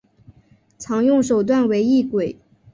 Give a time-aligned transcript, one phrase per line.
[0.79, 2.35] 常用手段为异轨。